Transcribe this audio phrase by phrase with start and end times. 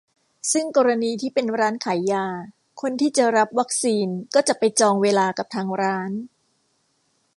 [0.51, 2.25] ซึ่งกรณีที่เป็นร้านขายยา
[2.81, 6.11] คนที่จะรับวัคซีนก็จะไปจองเวลากับทางร้าน